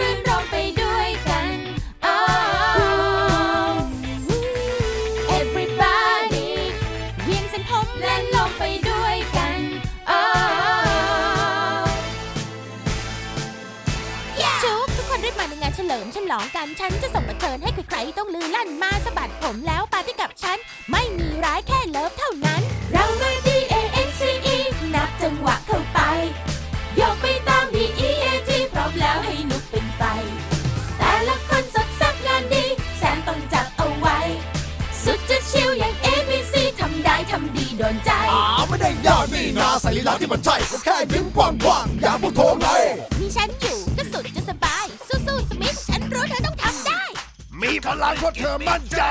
[0.00, 1.56] รื่นรมไปด้วยกัน
[2.06, 3.72] oh
[5.38, 6.48] everybody
[7.24, 9.58] เวียนเส้นผมและลมไปด้วยกัน
[10.10, 10.12] oh
[14.62, 20.58] จุ๊บุกคนรีบมาในงานเฉลิมฉลองกัน ฉันจะส่งบันเทิงให้ใครๆต้องลือลั่นมาสะบัดผมแล้วปาร์ตี้กับฉัน
[20.90, 22.51] ไม่มีร้ายแค่เลิฟเท่านั้น
[37.78, 42.68] โดนใจอ่าไม่ได้ยากนี่นาใส่ลีลาที่มันใช่ก็แค่ยิ้มกว้างๆอย่าพูดโทรไง
[43.20, 47.02] มีฉันอยู่ก็สุดจะสบาย สู้ๆสมิธฉันรู้เธอต้องทำได้
[47.62, 49.02] มีพลังเพราะเธอมั่นใจ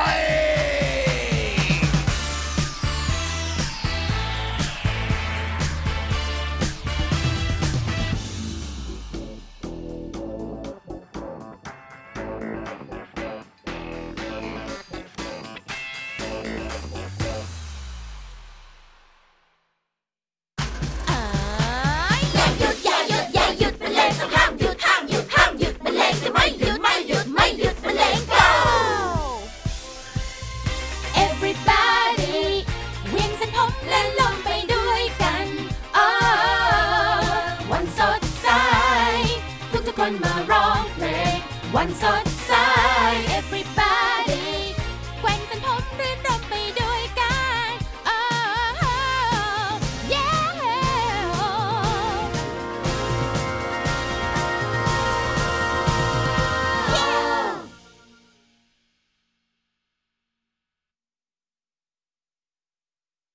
[41.71, 42.27] One Side.
[43.29, 44.00] Everybody.